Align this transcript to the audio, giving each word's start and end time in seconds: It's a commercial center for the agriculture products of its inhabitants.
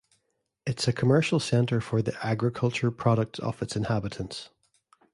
It's 0.65 0.87
a 0.87 0.93
commercial 0.93 1.39
center 1.39 1.79
for 1.79 2.01
the 2.01 2.17
agriculture 2.25 2.89
products 2.89 3.37
of 3.37 3.61
its 3.61 3.75
inhabitants. 3.75 4.49